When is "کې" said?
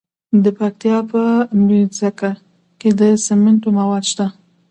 2.79-2.89